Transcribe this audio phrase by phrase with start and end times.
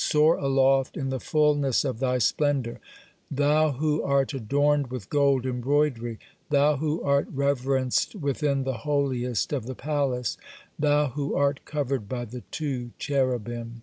[0.00, 2.78] Soar aloft in the fulness of thy splendor,
[3.32, 9.66] Thou who art adorned with gold embroidery, Thou who art reverenced within the Holiest of
[9.66, 10.36] the palace,
[10.78, 13.82] Thou who art covered by the two Cherubim!